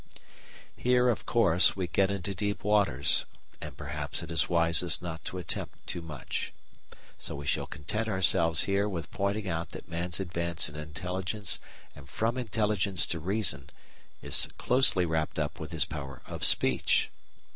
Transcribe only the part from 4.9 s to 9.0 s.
not to attempt too much. So we shall content ourselves here